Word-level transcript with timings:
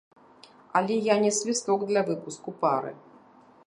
Але 0.81 0.97
я 1.13 1.19
не 1.25 1.31
свісток 1.41 1.87
для 1.93 2.01
выпуску 2.09 2.49
пары. 2.65 2.91